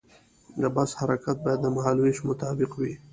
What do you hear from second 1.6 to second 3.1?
د مهال ویش مطابق وي.